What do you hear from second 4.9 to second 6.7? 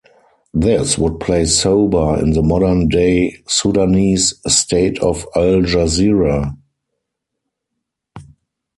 of Al Jazirah.